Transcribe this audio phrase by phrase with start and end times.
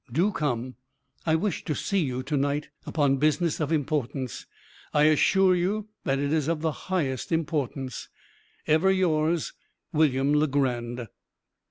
[0.11, 0.77] Do come.
[1.27, 4.47] I wish to see you to night, upon business of importance.
[4.95, 8.09] I assure you that it is of the highest importance.
[8.65, 9.53] "Ever yours,
[9.93, 11.07] "William Legrand."